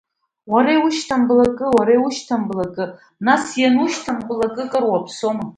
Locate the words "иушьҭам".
0.75-1.21, 1.95-2.41